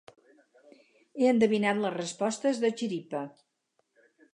[1.21, 3.27] He endevinat les respostes de xiripa.